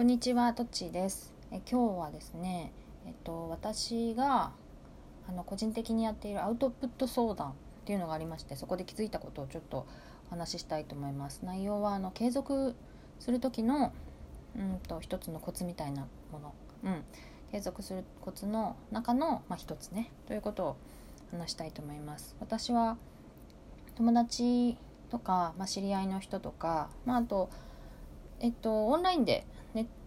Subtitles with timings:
[0.00, 1.34] こんにちは、とっちーです。
[1.52, 2.72] え今日はですね、
[3.04, 4.50] えっと私が
[5.28, 7.52] あの個人的にやっているアウトプット相談っ
[7.84, 9.86] ていうのがありまして、そこで気づいたことをちょっと
[10.28, 11.42] お話ししたいと思います。
[11.44, 12.74] 内容はあの継続
[13.18, 13.92] する時の
[14.56, 17.04] うんと一つのコツみたいなもの、うん、
[17.52, 20.76] 継続するコツの中のまあ一つねということを
[21.30, 22.34] 話したいと思います。
[22.40, 22.96] 私は
[23.96, 24.78] 友達
[25.10, 27.50] とか、まあ、知り合いの人とか、まあ、あと
[28.42, 29.44] えっと、オンラインで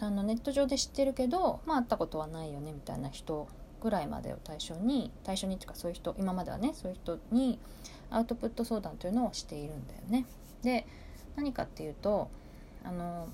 [0.00, 3.48] あのネット上で知ってるけど、まあ、会ったことはないよねみたいな人
[3.80, 7.58] ぐらいまでを対象に対象にっていうかそういう人今まではねそういう人に
[8.10, 10.24] アウトプット相談というのをしているんだよね。
[10.62, 10.86] で
[11.36, 12.30] 何かっていうと
[12.84, 13.28] あの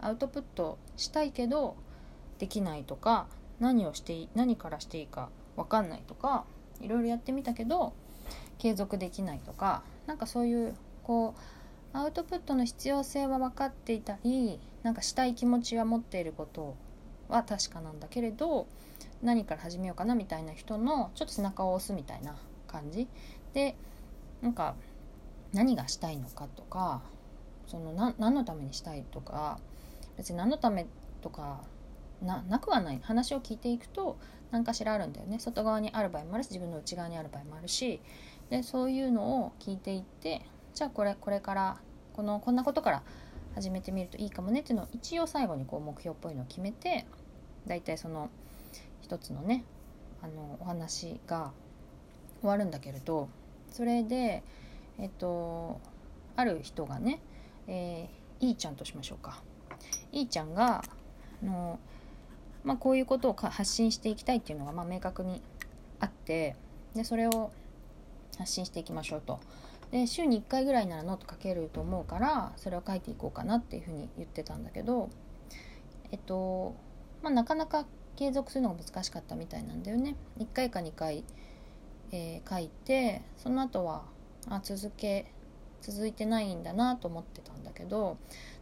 [0.00, 1.76] アウトプットしたいけど
[2.38, 3.26] できないとか
[3.60, 6.44] 何をして何からしていいか分かんないとか
[6.80, 7.92] いろいろやってみたけど
[8.58, 11.57] 継続できないとかなんかそういうこう
[11.92, 16.76] アウトプットの必要性は分かっていたりなんかしたい気持ちは持っていること
[17.28, 18.66] は確かなんだけれど
[19.22, 23.08] 何から始めようかなみたいな人のちょっと背中を押すみたいな感じ。
[23.52, 23.76] で
[24.42, 24.76] なんか
[25.52, 27.02] 何がしたいのかとか
[27.66, 29.58] そのな何のためにしたいとか
[30.16, 30.86] 別に何のため
[31.20, 31.62] とか
[32.22, 33.00] ななくはない。
[33.02, 34.18] 話を聞いていくと
[34.50, 35.38] 何かしらあるんだよね。
[35.38, 38.00] 外側にある場合もあるし自分の内側にある場合もあるし。
[38.50, 40.40] でそういうのを聞いていって
[40.78, 41.76] じゃあこれこれから
[42.12, 43.02] このこんなことから
[43.56, 47.04] 始めてみるといいかもねっていうのを一応最後にこう目標っぽいのを決めて
[47.66, 48.30] 大体その
[49.00, 49.64] 一つのね
[50.22, 51.50] あのお話が
[52.42, 53.28] 終わるんだけれど
[53.72, 54.44] それで
[55.00, 55.80] えっと
[56.36, 57.18] ある人がね、
[57.66, 59.42] えー、いいちゃんとしましょうか
[60.12, 60.84] いいちゃんが
[61.42, 61.80] あの、
[62.62, 65.42] まあ、こういうことを発信していきたいっていうのがまあ明確に
[65.98, 66.54] あって
[66.94, 67.50] でそれを
[68.38, 69.40] 発信していきましょうと。
[69.90, 75.08] で週に1回ぐらいならノート書けると思うからそれを書いていこうかなっていうふうに言ってたんだけど
[76.12, 76.74] えっと
[77.22, 80.16] まあなかなか継続するのが難しかったみたいなんだよね。
[80.38, 81.24] 1回か2回、
[82.10, 84.02] えー、書いてその後は
[84.48, 85.32] あ続け
[85.80, 88.18] 続いてないんだなと思ってたんだけど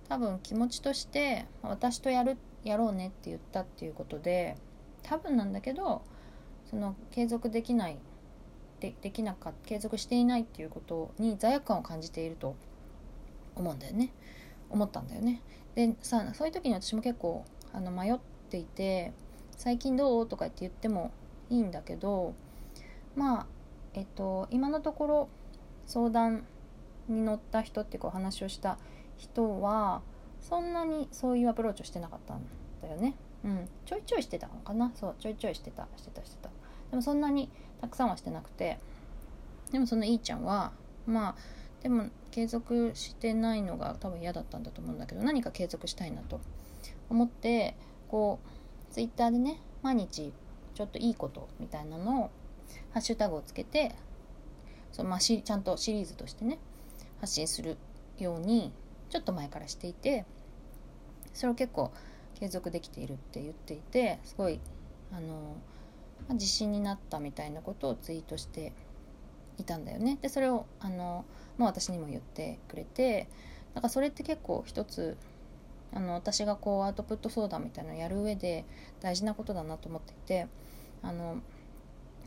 [0.08, 4.56] 多分気持ちとして私とやるやろうねって言ったっていうことで
[5.03, 6.03] 多分なんだけど
[6.69, 7.98] その継続できない
[8.81, 12.54] でできなかった継続していないっていうことに罪悪感を感じていると
[13.54, 14.12] 思うんだよね。
[14.70, 15.41] 思ったんだよね。
[15.75, 18.19] でさそういう時に私も結構あの迷っ
[18.50, 19.12] ていて
[19.56, 21.10] 「最近どう?」とか言って言っても
[21.50, 22.34] いいんだけど
[23.14, 23.47] まあ
[23.94, 25.28] えっと今のところ
[25.87, 26.47] 相談
[27.08, 28.78] に乗った人っていうかお話をした
[29.16, 30.03] 人は
[30.41, 32.43] そんなにそういうアプローチをしてなかったん
[32.82, 33.14] だよね。
[33.44, 33.69] うん。
[33.84, 34.93] ちょいちょいしてたのかな。
[34.94, 36.50] そうちょいちょいしてたしてたしてた。
[36.91, 38.78] でもそんなにたくさんはしてなくて
[39.72, 40.72] でもそのいいちゃんは
[41.06, 41.34] まあ
[41.82, 46.41] でも継続してないのが多分嫌だったんだと思うんだけど何か継続したいなと
[47.08, 47.76] 思って
[48.08, 48.41] こ
[48.91, 50.32] うツイッターでね毎日
[50.75, 52.30] ちょっといいことみたいなのを
[52.92, 53.94] ハッシュタグをつけて
[54.92, 56.58] そのまあしちゃんとシリーズとしてね
[57.20, 57.76] 発信する
[58.19, 58.72] ように
[59.10, 60.25] ちょっと前からしていて
[61.32, 61.92] それを結構
[62.38, 64.60] 継続できているって言っていてすごい
[65.12, 65.56] あの
[66.28, 68.72] ま、自信になったみたいなことをツイートして
[69.59, 70.19] いたんだよね。
[70.20, 71.25] でそれをあの、
[71.59, 73.28] まあ、私にも言ってくれて
[73.75, 75.16] だからそれって結構一つ
[75.92, 78.64] あの私がこうアウトプット相談みたいなのをやる上で
[79.00, 80.47] 大事なことだなと思っていて
[81.03, 81.41] あの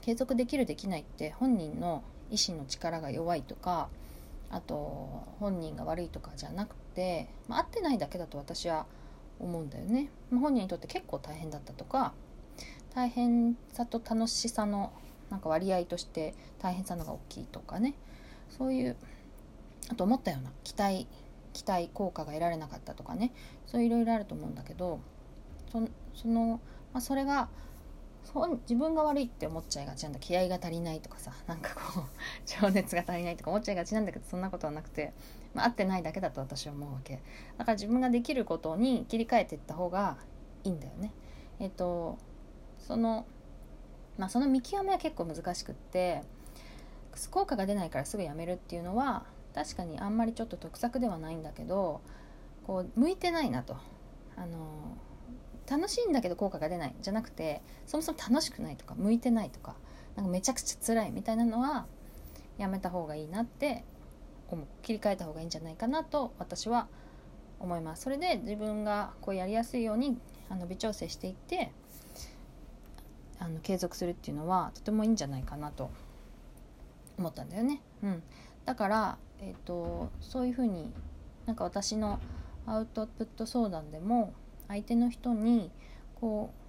[0.02, 3.90] 継続できるできないって本人の意志の力が弱いとか
[4.50, 8.86] あと本人が悪いとかじゃなくて、まあ、合ってないだけだと私は
[9.40, 12.14] 思うんだよね、ま、本人にとって結構大変だったとか
[12.94, 14.92] 大変さと楽しさの
[15.30, 17.94] なんか割合として大変さのが大きいとかね。
[18.50, 18.96] そういう
[19.90, 21.08] あと思ったような期待
[21.54, 23.32] 期待効果が得られなかったとかね。
[23.68, 25.00] そういろいろあると思うんだけど
[25.72, 26.60] その、
[26.94, 27.50] まあ、それが
[28.24, 30.20] そ自分が悪いって思っちゃいがちなんだ。
[30.20, 32.04] 気合が足りないとかさなんかこう
[32.46, 35.14] 情熱が足りないとか思っちゃいがちなんだけどそんなことはなくて、
[35.54, 37.22] まあ、合ってないだけだと私は思うわけ。
[37.58, 40.18] だから自分ができることに切り替えていった方が
[40.63, 41.13] いいんだよね。
[41.60, 42.18] えっ、と
[42.89, 43.27] その
[44.18, 46.24] まあその見極めは結構難しくって
[47.30, 52.01] 効果が出ないからすぐやめるっていうのは確かにあんまりちょっと得策ではないんだけど
[52.65, 53.77] こう向いてないなと。
[54.36, 54.97] あの
[55.69, 56.95] 楽しいんだけど効果が出ない。
[57.00, 59.75] じゃなくてそもそも楽しくないとか向いてないとか
[60.15, 61.86] なんかめちゃくちゃ辛いみたいなのは
[62.57, 63.83] やめた方がいいなって
[64.50, 64.65] 思う。
[64.81, 66.88] 切り替えた方がいいんじゃないかなと私は
[67.59, 68.01] 思います。
[68.01, 70.18] それで自分がこうやりやすいように
[70.50, 71.71] あの微調整していって
[73.39, 75.89] あの継続するっていうのはとてもいいんじゃないかなと
[77.18, 77.81] 思ったんだよね。
[78.03, 78.24] うん、
[78.65, 80.91] だから、えーと、そういうふうに
[81.45, 82.19] なんか私の
[82.65, 84.33] アウトプット相談でも
[84.68, 85.71] 相手の人に
[86.15, 86.59] こう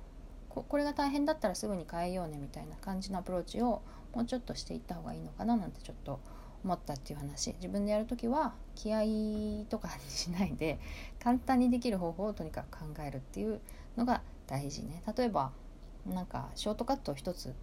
[0.51, 3.83] これが大変だったらすぐに変えようねみたいな感じのアプローチを
[4.15, 6.19] もうちょっとしていった方がいいのかななんてちょっと
[6.65, 7.55] 思ったっていう話。
[7.55, 10.79] 自分でやる時は気合とかにしないで
[11.23, 13.61] 簡単にできる方法をとにかく考えるっていう
[13.97, 15.03] のが大事ね。
[15.17, 15.53] 例えば
[16.07, 17.55] なんかショートカットを1つ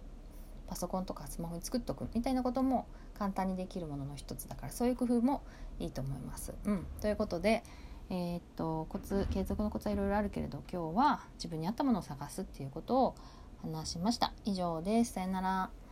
[0.68, 2.86] パソコンとかスマホに作っとくみたいなことも
[3.18, 5.42] 簡単にできるものの一つだからそういう工夫も
[5.80, 6.54] いいと思います。
[6.64, 7.64] うん、ということで、
[8.10, 13.14] えー、っとコツ継続のコツはいろいろあるけれど今日は自分に合ったものを探すっていうことを
[13.62, 14.32] 話しました。
[14.44, 15.14] 以上です。
[15.14, 15.87] さよなら。